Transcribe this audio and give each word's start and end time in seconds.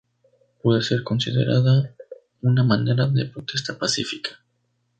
Puede 0.63 0.81
ser 0.81 1.03
considerada 1.03 1.93
una 2.41 2.63
manera 2.63 3.05
de 3.05 3.25
protesta 3.25 3.77
pacífica. 3.77 4.43